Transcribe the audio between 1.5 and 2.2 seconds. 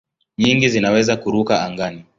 angani.